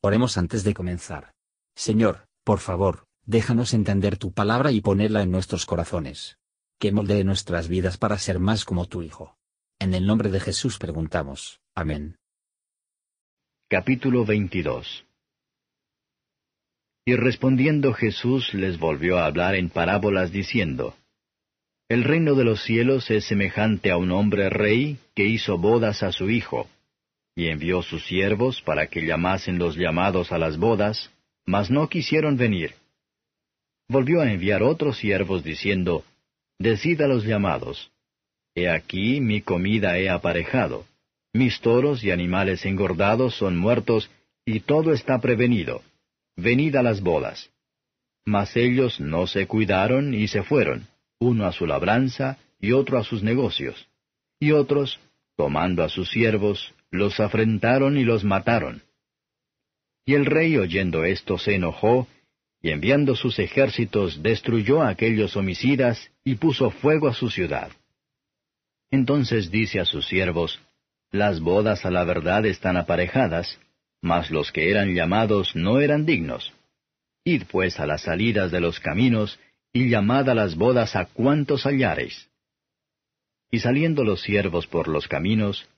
Oremos 0.00 0.38
antes 0.38 0.62
de 0.62 0.74
comenzar. 0.74 1.32
Señor, 1.74 2.28
por 2.44 2.60
favor, 2.60 3.06
déjanos 3.26 3.74
entender 3.74 4.16
tu 4.16 4.32
palabra 4.32 4.70
y 4.70 4.80
ponerla 4.80 5.22
en 5.22 5.32
nuestros 5.32 5.66
corazones. 5.66 6.38
Que 6.78 6.92
moldee 6.92 7.24
nuestras 7.24 7.66
vidas 7.66 7.98
para 7.98 8.16
ser 8.18 8.38
más 8.38 8.64
como 8.64 8.86
tu 8.86 9.02
Hijo. 9.02 9.36
En 9.80 9.94
el 9.94 10.06
nombre 10.06 10.30
de 10.30 10.38
Jesús 10.38 10.78
preguntamos. 10.78 11.60
Amén. 11.74 12.16
Capítulo 13.68 14.24
22 14.24 15.04
Y 17.04 17.16
respondiendo 17.16 17.92
Jesús 17.92 18.54
les 18.54 18.78
volvió 18.78 19.18
a 19.18 19.26
hablar 19.26 19.56
en 19.56 19.68
parábolas 19.68 20.30
diciendo, 20.30 20.94
El 21.88 22.04
reino 22.04 22.36
de 22.36 22.44
los 22.44 22.62
cielos 22.62 23.10
es 23.10 23.24
semejante 23.24 23.90
a 23.90 23.96
un 23.96 24.12
hombre 24.12 24.48
rey 24.48 24.98
que 25.16 25.26
hizo 25.26 25.58
bodas 25.58 26.04
a 26.04 26.12
su 26.12 26.30
hijo 26.30 26.68
y 27.38 27.50
envió 27.50 27.82
sus 27.82 28.04
siervos 28.04 28.60
para 28.62 28.88
que 28.88 29.06
llamasen 29.06 29.60
los 29.60 29.76
llamados 29.76 30.32
a 30.32 30.38
las 30.38 30.56
bodas, 30.56 31.12
mas 31.46 31.70
no 31.70 31.88
quisieron 31.88 32.36
venir. 32.36 32.74
Volvió 33.86 34.22
a 34.22 34.32
enviar 34.32 34.64
otros 34.64 34.98
siervos 34.98 35.44
diciendo, 35.44 36.04
Decid 36.58 37.00
a 37.00 37.06
los 37.06 37.22
llamados, 37.22 37.92
He 38.56 38.68
aquí 38.68 39.20
mi 39.20 39.40
comida 39.40 40.00
he 40.00 40.08
aparejado, 40.08 40.84
mis 41.32 41.60
toros 41.60 42.02
y 42.02 42.10
animales 42.10 42.66
engordados 42.66 43.36
son 43.36 43.56
muertos, 43.56 44.10
y 44.44 44.58
todo 44.58 44.92
está 44.92 45.20
prevenido. 45.20 45.82
Venid 46.34 46.74
a 46.74 46.82
las 46.82 47.00
bodas. 47.02 47.50
Mas 48.26 48.56
ellos 48.56 48.98
no 48.98 49.28
se 49.28 49.46
cuidaron 49.46 50.12
y 50.12 50.26
se 50.26 50.42
fueron, 50.42 50.88
uno 51.20 51.46
a 51.46 51.52
su 51.52 51.66
labranza 51.66 52.36
y 52.58 52.72
otro 52.72 52.98
a 52.98 53.04
sus 53.04 53.22
negocios. 53.22 53.86
Y 54.40 54.50
otros, 54.50 54.98
tomando 55.36 55.84
a 55.84 55.88
sus 55.88 56.10
siervos, 56.10 56.74
los 56.90 57.20
afrentaron 57.20 57.96
y 57.96 58.04
los 58.04 58.24
mataron. 58.24 58.82
Y 60.04 60.14
el 60.14 60.26
rey 60.26 60.56
oyendo 60.56 61.04
esto 61.04 61.38
se 61.38 61.54
enojó, 61.54 62.08
y 62.60 62.70
enviando 62.70 63.14
sus 63.14 63.38
ejércitos 63.38 64.22
destruyó 64.22 64.82
a 64.82 64.88
aquellos 64.88 65.36
homicidas 65.36 66.10
y 66.24 66.36
puso 66.36 66.70
fuego 66.70 67.08
a 67.08 67.14
su 67.14 67.30
ciudad. 67.30 67.70
Entonces 68.90 69.50
dice 69.50 69.80
a 69.80 69.84
sus 69.84 70.06
siervos, 70.08 70.60
Las 71.10 71.40
bodas 71.40 71.84
a 71.84 71.90
la 71.90 72.04
verdad 72.04 72.46
están 72.46 72.76
aparejadas, 72.76 73.60
mas 74.00 74.30
los 74.30 74.52
que 74.52 74.70
eran 74.70 74.94
llamados 74.94 75.54
no 75.54 75.80
eran 75.80 76.06
dignos. 76.06 76.52
Id 77.24 77.44
pues 77.50 77.78
a 77.78 77.86
las 77.86 78.02
salidas 78.02 78.50
de 78.50 78.60
los 78.60 78.80
caminos, 78.80 79.38
y 79.72 79.90
llamad 79.90 80.28
a 80.30 80.34
las 80.34 80.56
bodas 80.56 80.96
a 80.96 81.04
cuantos 81.04 81.64
hallareis. 81.64 82.28
Y 83.50 83.60
saliendo 83.60 84.04
los 84.04 84.22
siervos 84.22 84.66
por 84.66 84.88
los 84.88 85.08
caminos, 85.08 85.68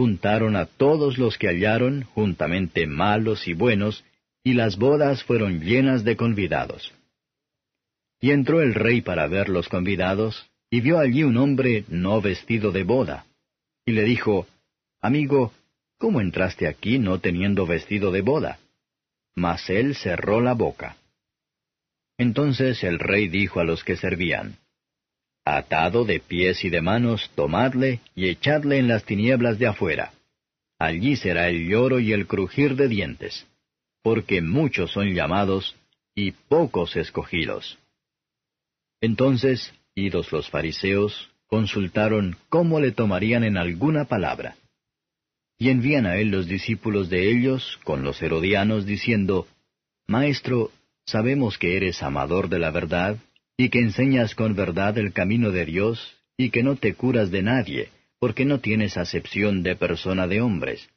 juntaron 0.00 0.56
a 0.56 0.64
todos 0.64 1.18
los 1.18 1.36
que 1.36 1.48
hallaron, 1.48 2.04
juntamente 2.14 2.86
malos 2.86 3.46
y 3.46 3.52
buenos, 3.52 4.02
y 4.42 4.54
las 4.54 4.78
bodas 4.78 5.22
fueron 5.24 5.60
llenas 5.60 6.04
de 6.04 6.16
convidados. 6.16 6.94
Y 8.18 8.30
entró 8.30 8.62
el 8.62 8.72
rey 8.72 9.02
para 9.02 9.26
ver 9.26 9.50
los 9.50 9.68
convidados, 9.68 10.50
y 10.70 10.80
vio 10.80 10.98
allí 10.98 11.22
un 11.22 11.36
hombre 11.36 11.84
no 11.88 12.22
vestido 12.22 12.72
de 12.72 12.82
boda. 12.82 13.26
Y 13.84 13.92
le 13.92 14.04
dijo, 14.04 14.46
Amigo, 15.02 15.52
¿cómo 15.98 16.22
entraste 16.22 16.66
aquí 16.66 16.98
no 16.98 17.18
teniendo 17.18 17.66
vestido 17.66 18.10
de 18.10 18.22
boda? 18.22 18.58
Mas 19.34 19.68
él 19.68 19.94
cerró 19.96 20.40
la 20.40 20.54
boca. 20.54 20.96
Entonces 22.16 22.82
el 22.84 22.98
rey 23.00 23.28
dijo 23.28 23.60
a 23.60 23.64
los 23.64 23.84
que 23.84 23.98
servían, 23.98 24.56
Atado 25.56 26.04
de 26.04 26.20
pies 26.20 26.64
y 26.64 26.70
de 26.70 26.80
manos, 26.80 27.28
tomadle 27.34 28.00
y 28.14 28.28
echadle 28.28 28.78
en 28.78 28.86
las 28.86 29.04
tinieblas 29.04 29.58
de 29.58 29.66
afuera. 29.66 30.12
Allí 30.78 31.16
será 31.16 31.48
el 31.48 31.68
lloro 31.68 31.98
y 31.98 32.12
el 32.12 32.28
crujir 32.28 32.76
de 32.76 32.86
dientes, 32.86 33.48
porque 34.02 34.42
muchos 34.42 34.92
son 34.92 35.12
llamados 35.12 35.74
y 36.14 36.30
pocos 36.30 36.94
escogidos. 36.94 37.78
Entonces, 39.00 39.74
idos 39.96 40.30
los 40.30 40.48
fariseos, 40.48 41.30
consultaron 41.48 42.36
cómo 42.48 42.78
le 42.78 42.92
tomarían 42.92 43.42
en 43.42 43.56
alguna 43.56 44.04
palabra. 44.04 44.56
Y 45.58 45.70
envían 45.70 46.06
a 46.06 46.16
él 46.18 46.30
los 46.30 46.46
discípulos 46.46 47.10
de 47.10 47.28
ellos 47.28 47.80
con 47.82 48.04
los 48.04 48.22
herodianos 48.22 48.86
diciendo, 48.86 49.48
Maestro, 50.06 50.70
sabemos 51.06 51.58
que 51.58 51.76
eres 51.76 52.04
amador 52.04 52.48
de 52.48 52.60
la 52.60 52.70
verdad 52.70 53.16
y 53.60 53.68
que 53.68 53.80
enseñas 53.80 54.34
con 54.34 54.54
verdad 54.54 54.96
el 54.96 55.12
camino 55.12 55.50
de 55.50 55.66
Dios, 55.66 56.16
y 56.38 56.48
que 56.48 56.62
no 56.62 56.76
te 56.76 56.94
curas 56.94 57.30
de 57.30 57.42
nadie, 57.42 57.90
porque 58.18 58.46
no 58.46 58.60
tienes 58.60 58.96
acepción 58.96 59.62
de 59.62 59.76
persona 59.76 60.26
de 60.26 60.40
hombres. 60.40 60.88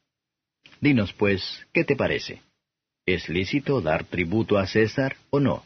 Dinos, 0.80 1.12
pues, 1.12 1.68
¿qué 1.74 1.84
te 1.84 1.98
parece? 1.98 2.42
¿Es 3.06 3.28
lícito 3.28 3.82
dar 3.82 4.06
tributo 4.06 4.58
a 4.58 4.66
César 4.66 5.18
o 5.30 5.42
no? 5.42 5.66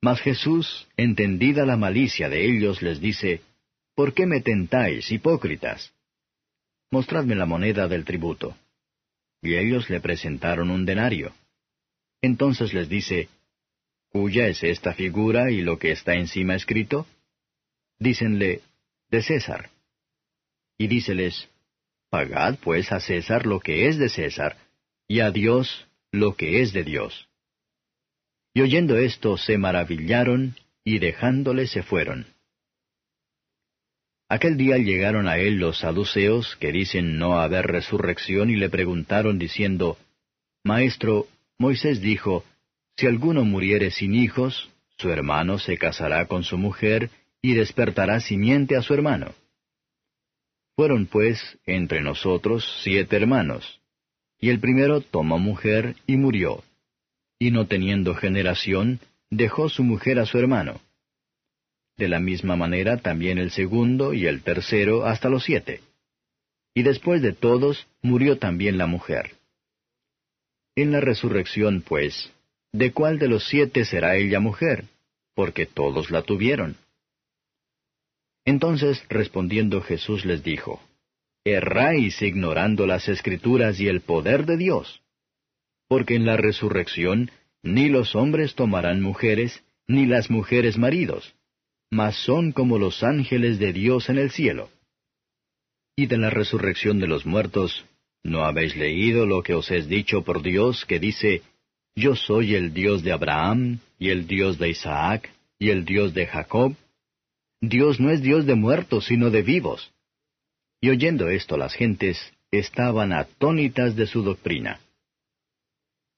Mas 0.00 0.20
Jesús, 0.20 0.86
entendida 0.96 1.66
la 1.66 1.76
malicia 1.76 2.28
de 2.28 2.46
ellos, 2.46 2.80
les 2.80 3.00
dice, 3.00 3.40
¿Por 3.96 4.14
qué 4.14 4.26
me 4.26 4.42
tentáis, 4.42 5.10
hipócritas? 5.10 5.92
Mostradme 6.92 7.34
la 7.34 7.46
moneda 7.46 7.88
del 7.88 8.04
tributo. 8.04 8.56
Y 9.42 9.56
ellos 9.56 9.90
le 9.90 10.00
presentaron 10.00 10.70
un 10.70 10.86
denario. 10.86 11.32
Entonces 12.20 12.72
les 12.72 12.88
dice, 12.88 13.28
¿Cuya 14.12 14.46
es 14.48 14.62
esta 14.62 14.92
figura 14.92 15.50
y 15.50 15.62
lo 15.62 15.78
que 15.78 15.90
está 15.90 16.14
encima 16.14 16.54
escrito? 16.54 17.06
Dícenle, 17.98 18.60
de 19.10 19.22
César. 19.22 19.70
Y 20.76 20.86
díceles, 20.86 21.48
Pagad 22.10 22.58
pues 22.58 22.92
a 22.92 23.00
César 23.00 23.46
lo 23.46 23.60
que 23.60 23.88
es 23.88 23.96
de 23.96 24.10
César, 24.10 24.58
y 25.08 25.20
a 25.20 25.30
Dios 25.30 25.88
lo 26.10 26.36
que 26.36 26.60
es 26.60 26.74
de 26.74 26.84
Dios. 26.84 27.26
Y 28.52 28.60
oyendo 28.60 28.98
esto 28.98 29.38
se 29.38 29.56
maravillaron, 29.56 30.56
y 30.84 30.98
dejándole 30.98 31.66
se 31.66 31.82
fueron. 31.82 32.26
Aquel 34.28 34.58
día 34.58 34.76
llegaron 34.76 35.26
a 35.26 35.38
él 35.38 35.54
los 35.54 35.78
saduceos, 35.78 36.56
que 36.56 36.70
dicen 36.70 37.16
no 37.16 37.40
haber 37.40 37.66
resurrección, 37.66 38.50
y 38.50 38.56
le 38.56 38.68
preguntaron 38.68 39.38
diciendo, 39.38 39.96
Maestro, 40.64 41.28
Moisés 41.58 42.02
dijo, 42.02 42.44
si 42.96 43.06
alguno 43.06 43.44
muriere 43.44 43.90
sin 43.90 44.14
hijos, 44.14 44.70
su 44.98 45.10
hermano 45.10 45.58
se 45.58 45.78
casará 45.78 46.26
con 46.26 46.44
su 46.44 46.58
mujer 46.58 47.10
y 47.40 47.54
despertará 47.54 48.20
simiente 48.20 48.76
a 48.76 48.82
su 48.82 48.94
hermano. 48.94 49.34
Fueron 50.76 51.06
pues 51.06 51.58
entre 51.66 52.00
nosotros 52.00 52.80
siete 52.82 53.16
hermanos, 53.16 53.80
y 54.38 54.50
el 54.50 54.60
primero 54.60 55.00
tomó 55.00 55.38
mujer 55.38 55.96
y 56.06 56.16
murió, 56.16 56.62
y 57.38 57.50
no 57.50 57.66
teniendo 57.66 58.14
generación, 58.14 59.00
dejó 59.30 59.68
su 59.68 59.82
mujer 59.82 60.18
a 60.18 60.26
su 60.26 60.38
hermano. 60.38 60.80
De 61.96 62.08
la 62.08 62.20
misma 62.20 62.56
manera 62.56 62.98
también 62.98 63.38
el 63.38 63.50
segundo 63.50 64.14
y 64.14 64.26
el 64.26 64.42
tercero 64.42 65.04
hasta 65.04 65.28
los 65.28 65.44
siete. 65.44 65.80
Y 66.74 66.82
después 66.82 67.20
de 67.20 67.32
todos 67.32 67.86
murió 68.00 68.38
también 68.38 68.78
la 68.78 68.86
mujer. 68.86 69.32
En 70.74 70.90
la 70.90 71.00
resurrección, 71.00 71.82
pues, 71.82 72.32
¿De 72.72 72.92
cuál 72.92 73.18
de 73.18 73.28
los 73.28 73.46
siete 73.46 73.84
será 73.84 74.16
ella 74.16 74.40
mujer? 74.40 74.86
Porque 75.34 75.66
todos 75.66 76.10
la 76.10 76.22
tuvieron. 76.22 76.76
Entonces 78.44 79.04
respondiendo 79.08 79.82
Jesús 79.82 80.24
les 80.24 80.42
dijo, 80.42 80.80
Erráis 81.44 82.22
ignorando 82.22 82.86
las 82.86 83.08
escrituras 83.08 83.78
y 83.80 83.88
el 83.88 84.00
poder 84.00 84.46
de 84.46 84.56
Dios. 84.56 85.02
Porque 85.88 86.14
en 86.14 86.24
la 86.24 86.36
resurrección 86.36 87.30
ni 87.62 87.88
los 87.88 88.14
hombres 88.16 88.54
tomarán 88.54 89.00
mujeres, 89.02 89.62
ni 89.86 90.06
las 90.06 90.30
mujeres 90.30 90.78
maridos, 90.78 91.34
mas 91.90 92.16
son 92.16 92.52
como 92.52 92.78
los 92.78 93.02
ángeles 93.02 93.58
de 93.58 93.72
Dios 93.72 94.08
en 94.08 94.18
el 94.18 94.30
cielo. 94.30 94.70
Y 95.94 96.06
de 96.06 96.16
la 96.16 96.30
resurrección 96.30 96.98
de 96.98 97.06
los 97.06 97.26
muertos, 97.26 97.84
¿no 98.22 98.44
habéis 98.44 98.76
leído 98.76 99.26
lo 99.26 99.42
que 99.42 99.54
os 99.54 99.70
es 99.70 99.88
dicho 99.88 100.22
por 100.22 100.42
Dios 100.42 100.86
que 100.86 100.98
dice, 100.98 101.42
yo 101.94 102.16
soy 102.16 102.54
el 102.54 102.72
Dios 102.72 103.02
de 103.02 103.12
Abraham, 103.12 103.78
y 103.98 104.10
el 104.10 104.26
Dios 104.26 104.58
de 104.58 104.70
Isaac, 104.70 105.30
y 105.58 105.70
el 105.70 105.84
Dios 105.84 106.14
de 106.14 106.26
Jacob. 106.26 106.74
Dios 107.60 108.00
no 108.00 108.10
es 108.10 108.22
Dios 108.22 108.46
de 108.46 108.54
muertos, 108.54 109.06
sino 109.06 109.30
de 109.30 109.42
vivos. 109.42 109.92
Y 110.80 110.90
oyendo 110.90 111.28
esto 111.28 111.56
las 111.56 111.74
gentes 111.74 112.32
estaban 112.50 113.12
atónitas 113.12 113.94
de 113.94 114.06
su 114.06 114.22
doctrina. 114.22 114.80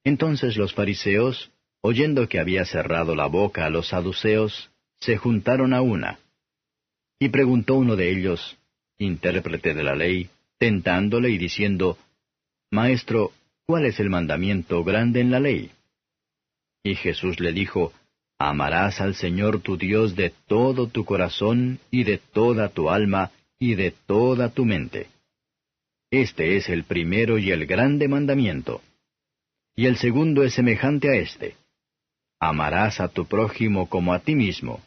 Entonces 0.04 0.56
los 0.56 0.72
fariseos, 0.74 1.50
oyendo 1.82 2.28
que 2.28 2.40
había 2.40 2.64
cerrado 2.64 3.14
la 3.14 3.26
boca 3.26 3.66
a 3.66 3.70
los 3.70 3.88
saduceos, 3.88 4.70
se 5.00 5.16
juntaron 5.16 5.74
a 5.74 5.82
una. 5.82 6.18
Y 7.18 7.28
preguntó 7.28 7.74
uno 7.74 7.96
de 7.96 8.10
ellos, 8.10 8.56
intérprete 8.98 9.74
de 9.74 9.82
la 9.82 9.94
ley, 9.94 10.30
tentándole 10.58 11.30
y 11.30 11.38
diciendo, 11.38 11.98
Maestro, 12.70 13.32
¿cuál 13.66 13.86
es 13.86 14.00
el 14.00 14.10
mandamiento 14.10 14.84
grande 14.84 15.20
en 15.20 15.30
la 15.30 15.40
ley? 15.40 15.70
Y 16.82 16.94
Jesús 16.96 17.40
le 17.40 17.52
dijo, 17.52 17.92
Amarás 18.38 19.00
al 19.00 19.14
Señor 19.14 19.60
tu 19.60 19.76
Dios 19.76 20.16
de 20.16 20.30
todo 20.46 20.88
tu 20.88 21.04
corazón 21.04 21.78
y 21.90 22.04
de 22.04 22.18
toda 22.18 22.68
tu 22.68 22.90
alma 22.90 23.30
y 23.58 23.74
de 23.74 23.92
toda 23.92 24.50
tu 24.50 24.64
mente. 24.64 25.08
Este 26.10 26.56
es 26.56 26.68
el 26.68 26.84
primero 26.84 27.38
y 27.38 27.50
el 27.50 27.66
grande 27.66 28.08
mandamiento. 28.08 28.82
Y 29.76 29.86
el 29.86 29.96
segundo 29.96 30.44
es 30.44 30.54
semejante 30.54 31.08
a 31.08 31.14
este. 31.14 31.56
Amarás 32.40 33.00
a 33.00 33.08
tu 33.08 33.26
prójimo 33.26 33.88
como 33.88 34.12
a 34.12 34.18
ti 34.18 34.34
mismo. 34.34 34.82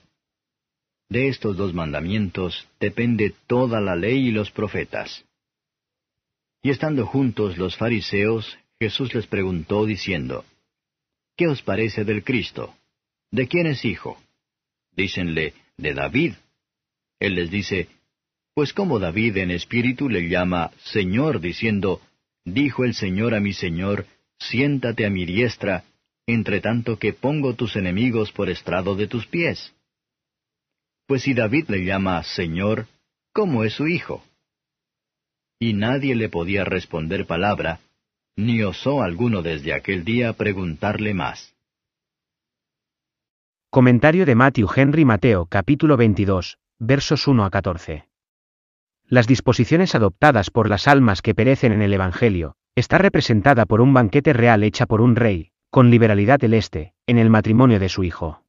De 1.09 1.29
estos 1.29 1.55
dos 1.57 1.73
mandamientos 1.73 2.67
depende 2.79 3.33
toda 3.47 3.79
la 3.79 3.95
ley 3.95 4.27
y 4.27 4.31
los 4.31 4.51
profetas. 4.51 5.25
Y 6.61 6.69
estando 6.69 7.05
juntos 7.05 7.57
los 7.57 7.77
fariseos, 7.77 8.57
Jesús 8.79 9.13
les 9.13 9.27
preguntó 9.27 9.85
diciendo, 9.85 10.45
¿Qué 11.35 11.47
os 11.47 11.61
parece 11.61 12.03
del 12.03 12.23
Cristo? 12.23 12.75
¿De 13.31 13.47
quién 13.47 13.67
es 13.67 13.85
hijo? 13.85 14.21
Dícenle, 14.91 15.53
de 15.77 15.93
David. 15.93 16.33
Él 17.19 17.35
les 17.35 17.51
dice, 17.51 17.87
Pues 18.53 18.73
como 18.73 18.99
David 18.99 19.37
en 19.37 19.51
espíritu 19.51 20.09
le 20.09 20.27
llama 20.29 20.71
Señor, 20.83 21.39
diciendo, 21.39 22.01
Dijo 22.45 22.85
el 22.85 22.93
Señor 22.93 23.35
a 23.35 23.39
mi 23.39 23.53
Señor, 23.53 24.05
siéntate 24.39 25.05
a 25.05 25.09
mi 25.09 25.25
diestra, 25.25 25.83
entre 26.25 26.61
tanto 26.61 26.97
que 26.97 27.13
pongo 27.13 27.55
tus 27.55 27.75
enemigos 27.75 28.31
por 28.31 28.49
estrado 28.49 28.95
de 28.95 29.07
tus 29.07 29.27
pies. 29.27 29.73
Pues 31.07 31.23
si 31.23 31.33
David 31.33 31.69
le 31.69 31.83
llama 31.85 32.23
Señor, 32.23 32.87
¿cómo 33.33 33.63
es 33.63 33.73
su 33.73 33.87
hijo? 33.87 34.23
Y 35.59 35.73
nadie 35.73 36.15
le 36.15 36.29
podía 36.29 36.63
responder 36.63 37.25
palabra, 37.25 37.79
ni 38.37 38.61
osó 38.61 39.01
alguno 39.01 39.41
desde 39.41 39.73
aquel 39.73 40.05
día 40.05 40.31
preguntarle 40.33 41.15
más. 41.15 41.55
Comentario 43.71 44.27
de 44.27 44.35
Matthew 44.35 44.69
Henry 44.75 45.05
Mateo 45.05 45.47
capítulo 45.47 45.97
22, 45.97 46.59
versos 46.77 47.27
1 47.27 47.43
a 47.43 47.49
14. 47.49 48.07
Las 49.07 49.25
disposiciones 49.25 49.95
adoptadas 49.95 50.51
por 50.51 50.69
las 50.69 50.87
almas 50.87 51.23
que 51.23 51.33
perecen 51.33 51.71
en 51.73 51.81
el 51.81 51.93
Evangelio, 51.93 52.55
está 52.75 52.99
representada 52.99 53.65
por 53.65 53.81
un 53.81 53.93
banquete 53.93 54.33
real 54.33 54.63
hecha 54.63 54.85
por 54.85 55.01
un 55.01 55.15
rey, 55.15 55.49
con 55.71 55.89
liberalidad 55.89 56.39
celeste, 56.39 56.93
en 57.07 57.17
el 57.17 57.31
matrimonio 57.31 57.79
de 57.79 57.89
su 57.89 58.03
hijo. 58.03 58.43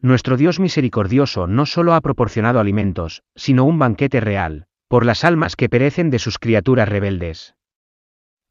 Nuestro 0.00 0.36
Dios 0.36 0.60
misericordioso 0.60 1.48
no 1.48 1.66
solo 1.66 1.94
ha 1.94 2.00
proporcionado 2.00 2.60
alimentos, 2.60 3.24
sino 3.34 3.64
un 3.64 3.80
banquete 3.80 4.20
real, 4.20 4.66
por 4.86 5.04
las 5.04 5.24
almas 5.24 5.56
que 5.56 5.68
perecen 5.68 6.10
de 6.10 6.20
sus 6.20 6.38
criaturas 6.38 6.88
rebeldes. 6.88 7.56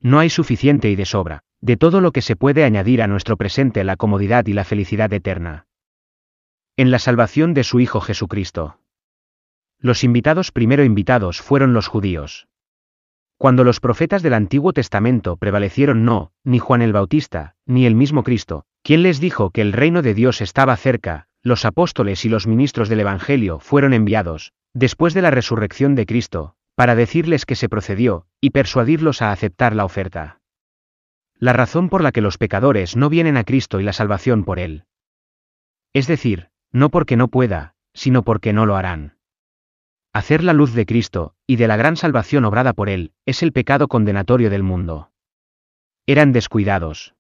No 0.04 0.20
hay 0.20 0.30
suficiente 0.30 0.90
y 0.90 0.98
de 0.98 1.06
sobra, 1.06 1.44
de 1.62 1.78
todo 1.78 2.02
lo 2.02 2.12
que 2.12 2.22
se 2.22 2.36
puede 2.36 2.66
añadir 2.66 3.02
a 3.02 3.08
nuestro 3.08 3.38
presente 3.38 3.86
la 3.86 3.96
comodidad 3.96 4.46
y 4.48 4.54
la 4.54 4.66
felicidad 4.66 5.12
eterna. 5.14 5.66
En 6.76 6.92
la 6.92 7.00
salvación 7.00 7.54
de 7.54 7.64
su 7.64 7.80
Hijo 7.80 8.02
Jesucristo. 8.02 8.82
Los 9.80 10.04
invitados 10.04 10.52
primero 10.52 10.84
invitados 10.84 11.42
fueron 11.42 11.72
los 11.74 11.88
judíos. 11.88 12.48
Cuando 13.38 13.64
los 13.64 13.80
profetas 13.80 14.22
del 14.24 14.34
Antiguo 14.34 14.74
Testamento 14.74 15.38
prevalecieron 15.38 16.04
no, 16.04 16.34
ni 16.44 16.60
Juan 16.60 16.82
el 16.82 16.92
Bautista, 16.92 17.56
ni 17.66 17.86
el 17.86 17.96
mismo 17.96 18.24
Cristo, 18.24 18.66
quien 18.82 19.04
les 19.04 19.22
dijo 19.22 19.52
que 19.52 19.62
el 19.62 19.72
reino 19.72 20.02
de 20.02 20.14
Dios 20.14 20.42
estaba 20.42 20.76
cerca, 20.76 21.28
los 21.42 21.64
apóstoles 21.64 22.26
y 22.26 22.30
los 22.30 22.46
ministros 22.46 22.90
del 22.90 23.00
Evangelio 23.00 23.60
fueron 23.60 23.94
enviados, 23.94 24.52
después 24.74 25.14
de 25.14 25.22
la 25.22 25.32
resurrección 25.32 25.96
de 25.96 26.06
Cristo, 26.06 26.56
para 26.75 26.96
decirles 26.96 27.46
que 27.46 27.56
se 27.56 27.70
procedió, 27.70 28.25
y 28.42 28.50
persuadirlos 28.50 29.22
a 29.22 29.31
aceptar 29.31 29.75
la 29.75 29.86
oferta. 29.86 30.42
La 31.36 31.54
razón 31.54 31.90
por 31.90 32.02
la 32.02 32.12
que 32.12 32.22
los 32.22 32.38
pecadores 32.38 32.96
no 32.96 33.10
vienen 33.10 33.38
a 33.38 33.44
Cristo 33.44 33.80
y 33.80 33.84
la 33.84 33.94
salvación 33.94 34.44
por 34.44 34.60
Él. 34.60 34.86
Es 35.94 36.08
decir, 36.08 36.50
no 36.72 36.90
porque 36.90 37.18
no 37.18 37.28
pueda, 37.28 37.75
sino 37.94 38.24
porque 38.24 38.54
no 38.54 38.66
lo 38.66 38.75
harán. 38.75 39.18
Hacer 40.14 40.44
la 40.44 40.54
luz 40.54 40.74
de 40.74 40.86
Cristo, 40.86 41.36
y 41.48 41.56
de 41.58 41.68
la 41.68 41.75
gran 41.75 41.98
salvación 41.98 42.46
obrada 42.46 42.74
por 42.74 42.90
Él, 42.90 43.14
es 43.25 43.44
el 43.44 43.52
pecado 43.52 43.88
condenatorio 43.88 44.50
del 44.50 44.64
mundo. 44.64 45.12
Eran 46.06 46.34
descuidados. 46.34 47.16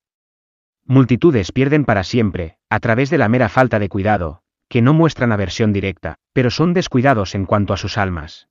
Multitudes 0.85 1.51
pierden 1.51 1.85
para 1.85 2.03
siempre, 2.03 2.57
a 2.69 2.79
través 2.79 3.09
de 3.09 3.17
la 3.17 3.29
mera 3.29 3.49
falta 3.49 3.79
de 3.79 3.89
cuidado, 3.89 4.41
que 4.67 4.81
no 4.81 4.93
muestran 4.93 5.31
aversión 5.31 5.73
directa, 5.73 6.15
pero 6.33 6.49
son 6.49 6.73
descuidados 6.73 7.35
en 7.35 7.45
cuanto 7.45 7.73
a 7.73 7.77
sus 7.77 7.97
almas. 7.97 8.47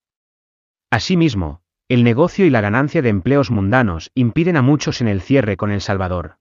Asimismo, 0.92 1.62
el 1.88 2.04
negocio 2.04 2.44
y 2.44 2.50
la 2.50 2.60
ganancia 2.60 3.00
de 3.00 3.08
empleos 3.08 3.50
mundanos 3.50 4.10
impiden 4.14 4.58
a 4.58 4.62
muchos 4.62 5.00
en 5.00 5.08
el 5.08 5.22
cierre 5.22 5.56
con 5.56 5.70
el 5.70 5.80
Salvador. 5.80 6.36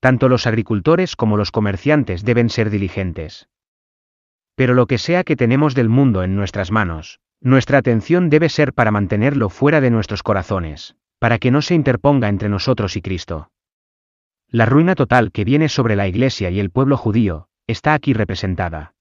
Tanto 0.00 0.30
los 0.30 0.46
agricultores 0.46 1.14
como 1.14 1.36
los 1.36 1.50
comerciantes 1.50 2.24
deben 2.24 2.48
ser 2.48 2.70
diligentes. 2.70 3.50
Pero 4.54 4.72
lo 4.72 4.86
que 4.86 4.96
sea 4.96 5.24
que 5.24 5.36
tenemos 5.36 5.74
del 5.74 5.90
mundo 5.90 6.22
en 6.22 6.36
nuestras 6.36 6.70
manos, 6.70 7.20
nuestra 7.42 7.76
atención 7.76 8.30
debe 8.30 8.48
ser 8.48 8.72
para 8.72 8.90
mantenerlo 8.90 9.50
fuera 9.50 9.82
de 9.82 9.90
nuestros 9.90 10.22
corazones, 10.22 10.96
para 11.18 11.36
que 11.38 11.50
no 11.50 11.60
se 11.60 11.74
interponga 11.74 12.30
entre 12.30 12.48
nosotros 12.48 12.96
y 12.96 13.02
Cristo. 13.02 13.50
La 14.48 14.64
ruina 14.64 14.94
total 14.94 15.32
que 15.32 15.44
viene 15.44 15.68
sobre 15.68 15.96
la 15.96 16.08
Iglesia 16.08 16.48
y 16.48 16.60
el 16.60 16.70
pueblo 16.70 16.96
judío, 16.96 17.48
está 17.66 17.92
aquí 17.92 18.14
representada. 18.14 18.94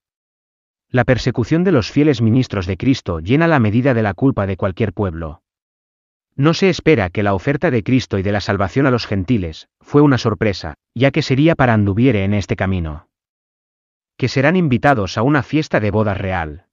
La 0.91 1.03
persecución 1.03 1.63
de 1.63 1.71
los 1.71 1.91
fieles 1.91 2.19
ministros 2.19 2.65
de 2.65 2.75
Cristo 2.75 3.19
llena 3.19 3.47
la 3.47 3.59
medida 3.59 3.94
de 3.94 4.01
la 4.01 4.15
culpa 4.15 4.47
de 4.47 4.57
cualquier 4.57 4.91
pueblo. 4.91 5.44
No 6.36 6.56
se 6.56 6.69
espera 6.69 7.12
que 7.12 7.21
la 7.21 7.36
oferta 7.36 7.69
de 7.69 7.83
Cristo 7.83 8.18
y 8.18 8.24
de 8.24 8.31
la 8.31 8.41
salvación 8.41 8.88
a 8.88 8.91
los 8.91 9.06
gentiles, 9.06 9.68
fue 9.81 10.01
una 10.01 10.18
sorpresa, 10.18 10.74
ya 10.95 11.12
que 11.12 11.21
sería 11.21 11.53
para 11.53 11.74
anduviere 11.74 12.24
en 12.24 12.33
este 12.33 12.56
camino. 12.56 13.07
Que 14.18 14.30
serán 14.30 14.56
invitados 14.56 15.19
a 15.19 15.21
una 15.21 15.44
fiesta 15.44 15.80
de 15.80 15.91
boda 15.91 16.15
real. 16.15 16.65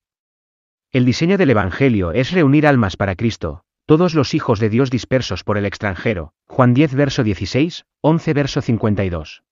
El 0.92 1.04
diseño 1.04 1.36
del 1.36 1.50
Evangelio 1.50 2.12
es 2.12 2.32
reunir 2.32 2.66
almas 2.66 2.96
para 2.96 3.16
Cristo, 3.16 3.64
todos 3.84 4.14
los 4.14 4.32
hijos 4.32 4.60
de 4.60 4.70
Dios 4.70 4.90
dispersos 4.90 5.44
por 5.44 5.58
el 5.58 5.66
extranjero, 5.66 6.32
Juan 6.46 6.72
10 6.72 6.94
verso 6.94 7.22
16, 7.22 7.84
11 8.00 8.32
verso 8.32 8.62
52. 8.62 9.42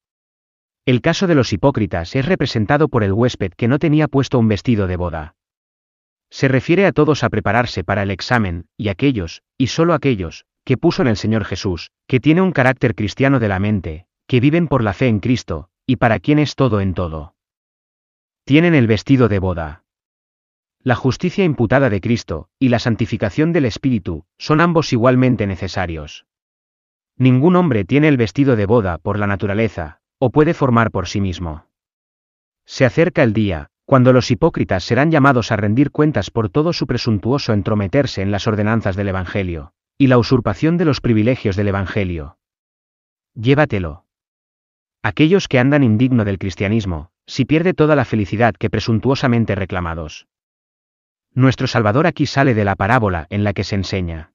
El 0.87 1.01
caso 1.01 1.27
de 1.27 1.35
los 1.35 1.53
hipócritas 1.55 2.15
es 2.15 2.27
representado 2.27 2.89
por 2.89 3.05
el 3.05 3.13
huésped 3.13 3.53
que 3.53 3.69
no 3.69 3.79
tenía 3.79 4.07
puesto 4.07 4.39
un 4.39 4.49
vestido 4.49 4.87
de 4.87 4.97
boda. 4.97 5.35
Se 6.31 6.47
refiere 6.47 6.85
a 6.85 6.93
todos 6.93 7.25
a 7.25 7.31
prepararse 7.31 7.85
para 7.85 8.03
el 8.03 8.11
examen, 8.11 8.67
y 8.77 8.89
aquellos, 8.89 9.43
y 9.57 9.69
solo 9.69 9.95
aquellos, 9.95 10.45
que 10.65 10.77
puso 10.77 11.01
en 11.01 11.09
el 11.09 11.17
Señor 11.17 11.45
Jesús, 11.45 11.91
que 12.07 12.21
tiene 12.21 12.43
un 12.43 12.53
carácter 12.53 12.95
cristiano 12.95 13.41
de 13.41 13.49
la 13.49 13.61
mente, 13.61 14.07
que 14.27 14.41
viven 14.41 14.69
por 14.69 14.83
la 14.83 14.93
fe 14.93 15.09
en 15.09 15.21
Cristo, 15.21 15.71
y 15.87 15.97
para 15.97 16.19
quien 16.19 16.39
es 16.39 16.55
todo 16.55 16.81
en 16.81 16.93
todo. 16.93 17.35
Tienen 18.45 18.75
el 18.75 18.87
vestido 18.87 19.29
de 19.29 19.39
boda. 19.39 19.85
La 20.83 20.97
justicia 20.97 21.45
imputada 21.45 21.89
de 21.89 22.03
Cristo, 22.03 22.51
y 22.59 22.69
la 22.69 22.79
santificación 22.79 23.55
del 23.55 23.65
Espíritu, 23.65 24.27
son 24.37 24.61
ambos 24.61 24.93
igualmente 24.93 25.47
necesarios. 25.47 26.27
Ningún 27.17 27.57
hombre 27.57 27.87
tiene 27.87 28.09
el 28.09 28.19
vestido 28.19 28.55
de 28.55 28.67
boda 28.67 28.99
por 28.99 29.19
la 29.19 29.27
naturaleza, 29.27 30.01
o 30.19 30.31
puede 30.31 30.55
formar 30.55 30.91
por 30.91 31.09
sí 31.09 31.21
mismo. 31.21 31.67
Se 32.65 32.85
acerca 32.85 33.23
el 33.23 33.33
día, 33.33 33.69
cuando 33.85 34.13
los 34.13 34.31
hipócritas 34.31 34.85
serán 34.85 35.11
llamados 35.11 35.53
a 35.53 35.57
rendir 35.57 35.91
cuentas 35.91 36.31
por 36.31 36.49
todo 36.49 36.73
su 36.73 36.87
presuntuoso 36.87 37.53
entrometerse 37.53 38.23
en 38.23 38.31
las 38.31 38.47
ordenanzas 38.47 38.97
del 38.97 39.09
Evangelio, 39.09 39.73
y 39.99 40.07
la 40.07 40.19
usurpación 40.19 40.79
de 40.79 40.87
los 40.87 41.01
privilegios 41.01 41.57
del 41.57 41.69
Evangelio. 41.69 42.39
Llévatelo. 43.35 44.07
Aquellos 45.03 45.49
que 45.49 45.59
andan 45.59 45.83
indigno 45.83 46.25
del 46.25 46.39
cristianismo, 46.39 47.11
si 47.27 47.45
pierde 47.45 47.75
toda 47.75 47.95
la 47.95 48.05
felicidad 48.05 48.55
que 48.55 48.71
presuntuosamente 48.71 49.55
reclamados. 49.55 50.27
Nuestro 51.35 51.67
Salvador 51.67 52.07
aquí 52.07 52.27
sale 52.27 52.55
de 52.55 52.65
la 52.65 52.77
parábola 52.77 53.27
en 53.29 53.45
la 53.45 53.53
que 53.53 53.65
se 53.65 53.75
enseña. 53.75 54.33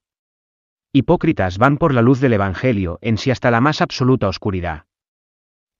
Hipócritas 0.91 1.57
van 1.57 1.77
por 1.77 1.93
la 1.93 2.01
luz 2.01 2.19
del 2.19 2.33
Evangelio 2.33 2.99
en 3.01 3.17
sí 3.17 3.31
hasta 3.31 3.51
la 3.51 3.61
más 3.61 3.81
absoluta 3.81 4.27
oscuridad. 4.27 4.85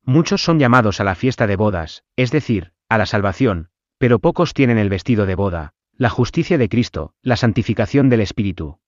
Muchos 0.09 0.41
son 0.41 0.57
llamados 0.57 0.99
a 0.99 1.03
la 1.03 1.13
fiesta 1.13 1.45
de 1.45 1.55
bodas, 1.55 2.03
es 2.15 2.31
decir, 2.31 2.73
a 2.89 2.97
la 2.97 3.05
salvación, 3.05 3.69
pero 3.99 4.17
pocos 4.17 4.55
tienen 4.55 4.79
el 4.79 4.89
vestido 4.89 5.27
de 5.27 5.35
boda, 5.35 5.75
la 5.97 6.09
justicia 6.09 6.57
de 6.57 6.67
Cristo, 6.67 7.13
la 7.21 7.35
santificación 7.35 8.09
del 8.09 8.21
Espíritu. 8.21 8.79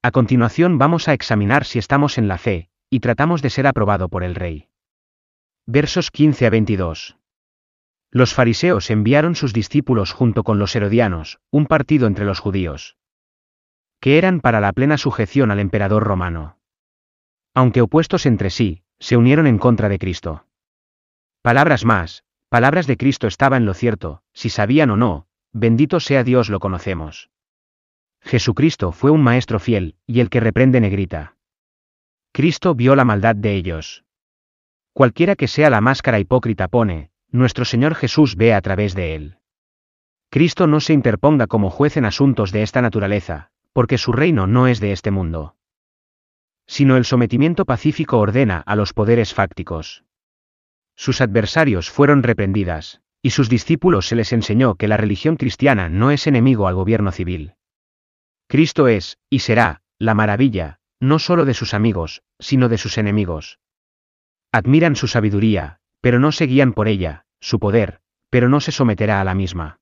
A 0.00 0.12
continuación 0.12 0.78
vamos 0.78 1.08
a 1.08 1.12
examinar 1.12 1.64
si 1.64 1.80
estamos 1.80 2.18
en 2.18 2.28
la 2.28 2.38
fe, 2.38 2.70
y 2.88 3.00
tratamos 3.00 3.42
de 3.42 3.50
ser 3.50 3.66
aprobado 3.66 4.08
por 4.08 4.22
el 4.22 4.36
Rey. 4.36 4.68
Versos 5.66 6.12
15 6.12 6.46
a 6.46 6.50
22. 6.50 7.16
Los 8.12 8.32
fariseos 8.32 8.90
enviaron 8.90 9.34
sus 9.34 9.52
discípulos 9.52 10.12
junto 10.12 10.44
con 10.44 10.60
los 10.60 10.76
herodianos, 10.76 11.40
un 11.50 11.66
partido 11.66 12.06
entre 12.06 12.24
los 12.24 12.38
judíos, 12.38 12.96
que 13.98 14.18
eran 14.18 14.38
para 14.38 14.60
la 14.60 14.72
plena 14.72 14.98
sujeción 14.98 15.50
al 15.50 15.58
emperador 15.58 16.04
romano. 16.04 16.60
Aunque 17.54 17.80
opuestos 17.80 18.24
entre 18.24 18.50
sí, 18.50 18.84
se 19.00 19.16
unieron 19.16 19.46
en 19.46 19.58
contra 19.58 19.88
de 19.88 19.98
Cristo. 19.98 20.44
Palabras 21.42 21.84
más, 21.84 22.24
palabras 22.48 22.86
de 22.86 22.96
Cristo 22.96 23.26
estaba 23.26 23.56
en 23.56 23.66
lo 23.66 23.74
cierto, 23.74 24.22
si 24.32 24.50
sabían 24.50 24.90
o 24.90 24.96
no, 24.96 25.26
bendito 25.52 26.00
sea 26.00 26.24
Dios 26.24 26.48
lo 26.50 26.60
conocemos. 26.60 27.30
Jesucristo 28.20 28.92
fue 28.92 29.10
un 29.10 29.22
maestro 29.22 29.60
fiel, 29.60 29.96
y 30.06 30.20
el 30.20 30.30
que 30.30 30.40
reprende 30.40 30.80
negrita. 30.80 31.36
Cristo 32.32 32.74
vio 32.74 32.94
la 32.94 33.04
maldad 33.04 33.36
de 33.36 33.54
ellos. 33.54 34.04
Cualquiera 34.92 35.36
que 35.36 35.48
sea 35.48 35.70
la 35.70 35.80
máscara 35.80 36.18
hipócrita 36.18 36.68
pone, 36.68 37.10
nuestro 37.30 37.64
Señor 37.64 37.94
Jesús 37.94 38.36
ve 38.36 38.54
a 38.54 38.60
través 38.60 38.94
de 38.94 39.14
él. 39.14 39.38
Cristo 40.30 40.66
no 40.66 40.80
se 40.80 40.92
interponga 40.92 41.46
como 41.46 41.70
juez 41.70 41.96
en 41.96 42.04
asuntos 42.04 42.52
de 42.52 42.62
esta 42.62 42.82
naturaleza, 42.82 43.50
porque 43.72 43.96
su 43.96 44.12
reino 44.12 44.46
no 44.46 44.66
es 44.66 44.80
de 44.80 44.92
este 44.92 45.10
mundo. 45.10 45.54
Sino 46.68 46.96
el 46.96 47.04
sometimiento 47.04 47.64
pacífico 47.64 48.18
ordena 48.18 48.58
a 48.58 48.76
los 48.76 48.92
poderes 48.92 49.34
fácticos. 49.34 50.04
Sus 50.94 51.20
adversarios 51.20 51.90
fueron 51.90 52.22
reprendidas, 52.22 53.00
y 53.22 53.30
sus 53.30 53.48
discípulos 53.48 54.06
se 54.06 54.14
les 54.14 54.32
enseñó 54.32 54.76
que 54.76 54.86
la 54.86 54.96
religión 54.96 55.36
cristiana 55.36 55.88
no 55.88 56.10
es 56.10 56.26
enemigo 56.26 56.68
al 56.68 56.74
gobierno 56.74 57.10
civil. 57.10 57.54
Cristo 58.46 58.86
es, 58.86 59.18
y 59.30 59.40
será, 59.40 59.82
la 59.98 60.14
maravilla, 60.14 60.78
no 61.00 61.18
solo 61.18 61.44
de 61.44 61.54
sus 61.54 61.74
amigos, 61.74 62.22
sino 62.38 62.68
de 62.68 62.78
sus 62.78 62.98
enemigos. 62.98 63.58
Admiran 64.52 64.94
su 64.94 65.08
sabiduría, 65.08 65.80
pero 66.00 66.20
no 66.20 66.32
se 66.32 66.46
guían 66.46 66.74
por 66.74 66.86
ella, 66.86 67.24
su 67.40 67.58
poder, 67.58 68.00
pero 68.30 68.48
no 68.48 68.60
se 68.60 68.72
someterá 68.72 69.20
a 69.20 69.24
la 69.24 69.34
misma. 69.34 69.80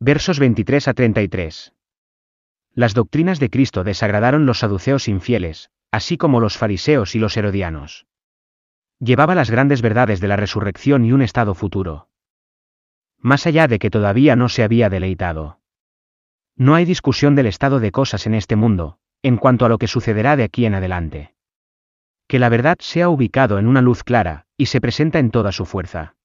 Versos 0.00 0.38
23 0.38 0.88
a 0.88 0.94
33. 0.94 1.72
Las 2.74 2.94
doctrinas 2.94 3.38
de 3.38 3.50
Cristo 3.50 3.84
desagradaron 3.84 4.46
los 4.46 4.60
saduceos 4.60 5.06
infieles, 5.06 5.70
así 5.92 6.16
como 6.16 6.40
los 6.40 6.56
fariseos 6.56 7.14
y 7.14 7.18
los 7.18 7.36
herodianos. 7.36 8.06
Llevaba 8.98 9.34
las 9.34 9.50
grandes 9.50 9.82
verdades 9.82 10.20
de 10.20 10.28
la 10.28 10.36
resurrección 10.36 11.04
y 11.04 11.12
un 11.12 11.22
estado 11.22 11.54
futuro. 11.54 12.08
Más 13.18 13.46
allá 13.46 13.68
de 13.68 13.78
que 13.78 13.90
todavía 13.90 14.34
no 14.34 14.48
se 14.48 14.64
había 14.64 14.88
deleitado. 14.88 15.60
No 16.56 16.74
hay 16.74 16.84
discusión 16.84 17.34
del 17.34 17.46
estado 17.46 17.78
de 17.78 17.92
cosas 17.92 18.26
en 18.26 18.34
este 18.34 18.56
mundo, 18.56 18.98
en 19.22 19.36
cuanto 19.36 19.66
a 19.66 19.68
lo 19.68 19.78
que 19.78 19.86
sucederá 19.86 20.36
de 20.36 20.44
aquí 20.44 20.66
en 20.66 20.74
adelante. 20.74 21.34
Que 22.26 22.38
la 22.38 22.48
verdad 22.48 22.78
sea 22.80 23.08
ubicado 23.08 23.58
en 23.58 23.68
una 23.68 23.82
luz 23.82 24.02
clara, 24.02 24.46
y 24.56 24.66
se 24.66 24.80
presenta 24.80 25.18
en 25.18 25.30
toda 25.30 25.52
su 25.52 25.66
fuerza. 25.66 26.16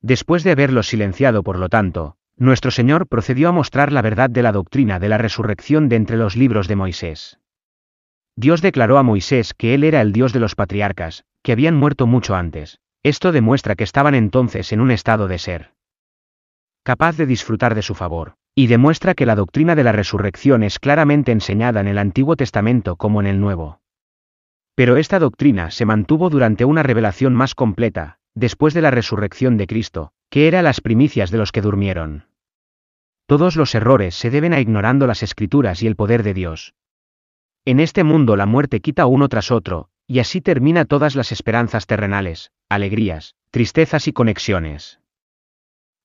Después 0.00 0.42
de 0.42 0.50
haberlo 0.50 0.82
silenciado 0.82 1.42
por 1.44 1.58
lo 1.58 1.68
tanto, 1.68 2.16
nuestro 2.36 2.70
Señor 2.70 3.06
procedió 3.06 3.48
a 3.48 3.52
mostrar 3.52 3.92
la 3.92 4.02
verdad 4.02 4.28
de 4.28 4.42
la 4.42 4.52
doctrina 4.52 4.98
de 4.98 5.08
la 5.08 5.18
resurrección 5.18 5.88
de 5.88 5.96
entre 5.96 6.16
los 6.16 6.36
libros 6.36 6.66
de 6.66 6.76
Moisés. 6.76 7.38
Dios 8.36 8.62
declaró 8.62 8.98
a 8.98 9.02
Moisés 9.02 9.54
que 9.54 9.74
él 9.74 9.84
era 9.84 10.00
el 10.00 10.12
Dios 10.12 10.32
de 10.32 10.40
los 10.40 10.54
patriarcas, 10.54 11.24
que 11.42 11.52
habían 11.52 11.76
muerto 11.76 12.06
mucho 12.06 12.34
antes. 12.34 12.78
Esto 13.02 13.32
demuestra 13.32 13.74
que 13.74 13.84
estaban 13.84 14.14
entonces 14.14 14.72
en 14.72 14.80
un 14.80 14.90
estado 14.90 15.28
de 15.28 15.38
ser 15.38 15.72
capaz 16.84 17.16
de 17.16 17.26
disfrutar 17.26 17.74
de 17.74 17.82
su 17.82 17.94
favor, 17.94 18.34
y 18.54 18.66
demuestra 18.66 19.14
que 19.14 19.26
la 19.26 19.36
doctrina 19.36 19.76
de 19.76 19.84
la 19.84 19.92
resurrección 19.92 20.62
es 20.62 20.78
claramente 20.78 21.30
enseñada 21.30 21.80
en 21.80 21.88
el 21.88 21.98
Antiguo 21.98 22.36
Testamento 22.36 22.96
como 22.96 23.20
en 23.20 23.26
el 23.28 23.40
Nuevo. 23.40 23.80
Pero 24.74 24.96
esta 24.96 25.18
doctrina 25.18 25.70
se 25.70 25.84
mantuvo 25.84 26.28
durante 26.28 26.64
una 26.64 26.82
revelación 26.82 27.34
más 27.34 27.54
completa, 27.54 28.18
después 28.34 28.74
de 28.74 28.82
la 28.82 28.90
resurrección 28.90 29.56
de 29.56 29.66
Cristo, 29.66 30.12
que 30.28 30.48
era 30.48 30.62
las 30.62 30.80
primicias 30.80 31.30
de 31.30 31.38
los 31.38 31.52
que 31.52 31.60
durmieron. 31.60 32.24
Todos 33.26 33.54
los 33.56 33.74
errores 33.74 34.14
se 34.14 34.30
deben 34.30 34.52
a 34.52 34.60
ignorando 34.60 35.06
las 35.06 35.22
escrituras 35.22 35.82
y 35.82 35.86
el 35.86 35.96
poder 35.96 36.22
de 36.22 36.34
Dios. 36.34 36.74
En 37.64 37.78
este 37.78 38.02
mundo 38.02 38.34
la 38.34 38.46
muerte 38.46 38.80
quita 38.80 39.06
uno 39.06 39.28
tras 39.28 39.52
otro, 39.52 39.88
y 40.08 40.18
así 40.18 40.40
termina 40.40 40.84
todas 40.84 41.14
las 41.14 41.30
esperanzas 41.30 41.86
terrenales, 41.86 42.50
alegrías, 42.68 43.36
tristezas 43.50 44.08
y 44.08 44.12
conexiones. 44.12 44.98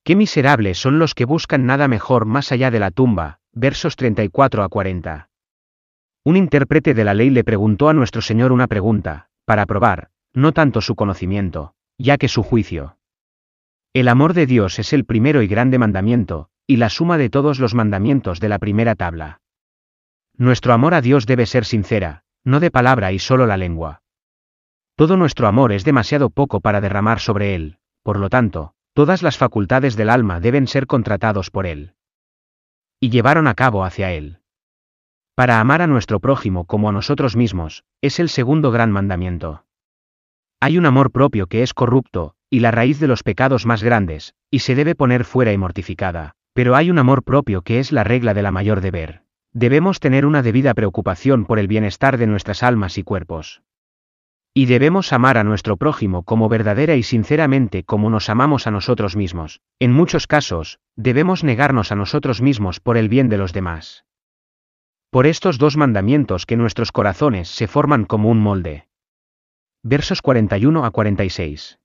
Qué 0.04 0.16
miserables 0.16 0.78
son 0.78 1.00
los 1.00 1.16
que 1.16 1.26
buscan 1.26 1.66
nada 1.66 1.88
mejor 1.88 2.26
más 2.26 2.52
allá 2.52 2.70
de 2.70 2.80
la 2.80 2.92
tumba, 2.92 3.40
versos 3.54 3.96
34 3.96 4.64
a 4.64 4.70
40. 4.70 5.30
Un 6.24 6.38
intérprete 6.38 6.94
de 6.94 7.04
la 7.04 7.16
ley 7.16 7.32
le 7.32 7.44
preguntó 7.44 7.90
a 7.90 7.94
nuestro 7.94 8.22
Señor 8.22 8.52
una 8.52 8.68
pregunta, 8.68 9.30
para 9.46 9.66
probar, 9.66 10.10
no 10.34 10.52
tanto 10.52 10.82
su 10.82 10.94
conocimiento, 10.94 11.74
ya 11.98 12.18
que 12.18 12.28
su 12.28 12.44
juicio. 12.44 12.98
El 13.94 14.10
amor 14.10 14.36
de 14.36 14.46
Dios 14.46 14.78
es 14.78 14.94
el 14.94 15.06
primero 15.06 15.42
y 15.42 15.48
grande 15.48 15.80
mandamiento, 15.80 16.50
y 16.68 16.78
la 16.78 16.90
suma 16.90 17.18
de 17.18 17.32
todos 17.32 17.60
los 17.60 17.74
mandamientos 17.74 18.40
de 18.40 18.50
la 18.50 18.60
primera 18.60 18.94
tabla. 18.94 19.42
Nuestro 20.40 20.74
amor 20.74 20.94
a 20.94 21.02
Dios 21.02 21.26
debe 21.26 21.48
ser 21.48 21.66
sincera, 21.66 22.24
no 22.44 22.60
de 22.60 22.70
palabra 22.70 23.12
y 23.12 23.18
solo 23.18 23.48
la 23.48 23.58
lengua. 23.58 24.04
Todo 24.96 25.18
nuestro 25.18 25.48
amor 25.48 25.72
es 25.72 25.84
demasiado 25.84 26.30
poco 26.30 26.60
para 26.62 26.80
derramar 26.80 27.20
sobre 27.20 27.56
Él, 27.56 27.80
por 28.04 28.20
lo 28.20 28.30
tanto, 28.30 28.74
todas 28.94 29.24
las 29.24 29.38
facultades 29.38 29.96
del 29.96 30.12
alma 30.12 30.40
deben 30.40 30.68
ser 30.68 30.86
contratados 30.86 31.50
por 31.50 31.66
Él. 31.66 31.96
Y 33.00 33.10
llevaron 33.10 33.48
a 33.48 33.56
cabo 33.56 33.84
hacia 33.84 34.12
Él. 34.14 34.38
Para 35.34 35.60
amar 35.60 35.82
a 35.82 35.88
nuestro 35.88 36.20
prójimo 36.20 36.66
como 36.66 36.90
a 36.90 36.92
nosotros 36.92 37.36
mismos, 37.36 37.84
es 38.02 38.20
el 38.20 38.30
segundo 38.30 38.72
gran 38.72 38.92
mandamiento. 38.92 39.66
Hay 40.60 40.78
un 40.78 40.86
amor 40.86 41.12
propio 41.12 41.48
que 41.48 41.64
es 41.64 41.74
corrupto, 41.74 42.36
y 42.50 42.60
la 42.60 42.72
raíz 42.72 43.00
de 43.00 43.08
los 43.08 43.24
pecados 43.24 43.66
más 43.66 43.82
grandes, 43.82 44.36
y 44.52 44.60
se 44.60 44.76
debe 44.76 44.94
poner 44.94 45.26
fuera 45.26 45.52
y 45.52 45.58
mortificada, 45.58 46.36
pero 46.54 46.76
hay 46.76 46.92
un 46.92 47.00
amor 47.00 47.24
propio 47.24 47.64
que 47.64 47.80
es 47.80 47.92
la 47.92 48.04
regla 48.04 48.36
de 48.36 48.42
la 48.44 48.52
mayor 48.52 48.82
deber. 48.82 49.27
Debemos 49.60 50.00
tener 50.00 50.28
una 50.28 50.44
debida 50.44 50.76
preocupación 50.76 51.46
por 51.46 51.58
el 51.58 51.68
bienestar 51.68 52.20
de 52.20 52.28
nuestras 52.28 52.62
almas 52.62 53.00
y 53.00 53.04
cuerpos. 53.04 53.64
Y 54.54 54.68
debemos 54.68 55.12
amar 55.14 55.40
a 55.40 55.44
nuestro 55.44 55.78
prójimo 55.78 56.22
como 56.22 56.48
verdadera 56.48 56.96
y 56.96 57.02
sinceramente 57.02 57.84
como 57.84 58.12
nos 58.12 58.30
amamos 58.30 58.68
a 58.68 58.72
nosotros 58.72 59.16
mismos. 59.16 59.62
En 59.80 59.94
muchos 59.94 60.28
casos, 60.28 60.78
debemos 60.96 61.44
negarnos 61.44 61.92
a 61.92 61.96
nosotros 61.96 62.40
mismos 62.40 62.80
por 62.80 62.98
el 62.98 63.10
bien 63.10 63.30
de 63.30 63.40
los 63.40 63.52
demás. 63.52 64.06
Por 65.10 65.26
estos 65.26 65.58
dos 65.58 65.76
mandamientos 65.76 66.46
que 66.46 66.56
nuestros 66.56 66.92
corazones 66.92 67.50
se 67.50 67.66
forman 67.66 68.06
como 68.06 68.30
un 68.30 68.40
molde. 68.40 68.88
Versos 69.82 70.22
41 70.22 70.86
a 70.86 70.92
46. 70.92 71.80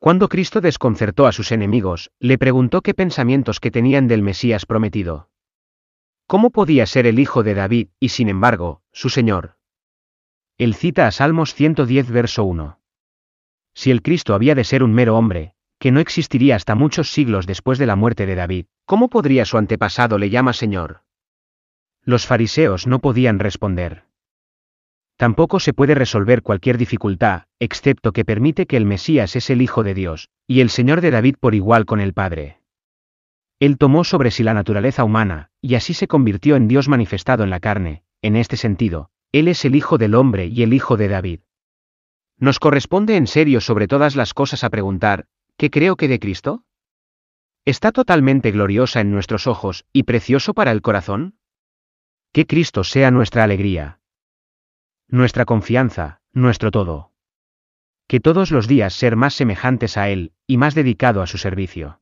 Cuando 0.00 0.28
Cristo 0.28 0.60
desconcertó 0.60 1.28
a 1.28 1.32
sus 1.32 1.52
enemigos, 1.52 2.10
le 2.18 2.38
preguntó 2.38 2.80
qué 2.82 2.92
pensamientos 2.92 3.60
que 3.60 3.70
tenían 3.70 4.08
del 4.08 4.22
Mesías 4.22 4.66
prometido. 4.66 5.28
¿Cómo 6.26 6.50
podía 6.50 6.86
ser 6.86 7.06
el 7.06 7.18
hijo 7.18 7.42
de 7.42 7.54
David, 7.54 7.88
y 8.00 8.08
sin 8.10 8.28
embargo, 8.28 8.82
su 8.92 9.08
Señor? 9.08 9.56
Él 10.58 10.74
cita 10.74 11.06
a 11.06 11.10
Salmos 11.10 11.54
110 11.54 12.10
verso 12.10 12.44
1. 12.44 12.78
Si 13.74 13.90
el 13.90 14.02
Cristo 14.02 14.34
había 14.34 14.54
de 14.54 14.64
ser 14.64 14.82
un 14.82 14.92
mero 14.92 15.16
hombre, 15.16 15.54
que 15.78 15.90
no 15.90 16.00
existiría 16.00 16.56
hasta 16.56 16.74
muchos 16.74 17.10
siglos 17.10 17.46
después 17.46 17.78
de 17.78 17.86
la 17.86 17.96
muerte 17.96 18.26
de 18.26 18.36
David, 18.36 18.66
¿cómo 18.84 19.08
podría 19.08 19.44
su 19.44 19.58
antepasado 19.58 20.18
le 20.18 20.30
llama 20.30 20.52
Señor? 20.52 21.02
Los 22.04 22.26
fariseos 22.26 22.86
no 22.86 23.00
podían 23.00 23.38
responder. 23.38 24.04
Tampoco 25.16 25.60
se 25.60 25.72
puede 25.72 25.94
resolver 25.94 26.42
cualquier 26.42 26.78
dificultad, 26.78 27.44
excepto 27.58 28.12
que 28.12 28.24
permite 28.24 28.66
que 28.66 28.76
el 28.76 28.86
Mesías 28.86 29.36
es 29.36 29.50
el 29.50 29.62
Hijo 29.62 29.82
de 29.82 29.94
Dios, 29.94 30.30
y 30.46 30.60
el 30.60 30.70
Señor 30.70 31.00
de 31.00 31.10
David 31.10 31.36
por 31.38 31.54
igual 31.54 31.84
con 31.84 32.00
el 32.00 32.12
Padre. 32.12 32.61
Él 33.62 33.78
tomó 33.78 34.02
sobre 34.02 34.32
sí 34.32 34.42
la 34.42 34.54
naturaleza 34.54 35.04
humana, 35.04 35.52
y 35.60 35.76
así 35.76 35.94
se 35.94 36.08
convirtió 36.08 36.56
en 36.56 36.66
Dios 36.66 36.88
manifestado 36.88 37.44
en 37.44 37.50
la 37.50 37.60
carne, 37.60 38.02
en 38.20 38.34
este 38.34 38.56
sentido, 38.56 39.12
Él 39.30 39.46
es 39.46 39.64
el 39.64 39.76
Hijo 39.76 39.98
del 39.98 40.16
hombre 40.16 40.46
y 40.46 40.64
el 40.64 40.74
Hijo 40.74 40.96
de 40.96 41.06
David. 41.06 41.40
Nos 42.38 42.58
corresponde 42.58 43.14
en 43.14 43.28
serio 43.28 43.60
sobre 43.60 43.86
todas 43.86 44.16
las 44.16 44.34
cosas 44.34 44.64
a 44.64 44.70
preguntar, 44.70 45.26
¿qué 45.56 45.70
creo 45.70 45.94
que 45.94 46.08
de 46.08 46.18
Cristo? 46.18 46.64
¿Está 47.64 47.92
totalmente 47.92 48.50
gloriosa 48.50 49.00
en 49.00 49.12
nuestros 49.12 49.46
ojos 49.46 49.84
y 49.92 50.02
precioso 50.02 50.54
para 50.54 50.72
el 50.72 50.82
corazón? 50.82 51.38
Que 52.32 52.48
Cristo 52.48 52.82
sea 52.82 53.12
nuestra 53.12 53.44
alegría. 53.44 54.00
Nuestra 55.06 55.44
confianza, 55.44 56.20
nuestro 56.32 56.72
todo. 56.72 57.12
Que 58.08 58.18
todos 58.18 58.50
los 58.50 58.66
días 58.66 58.92
ser 58.92 59.14
más 59.14 59.34
semejantes 59.34 59.96
a 59.96 60.08
Él, 60.08 60.32
y 60.48 60.56
más 60.56 60.74
dedicado 60.74 61.22
a 61.22 61.28
su 61.28 61.38
servicio. 61.38 62.01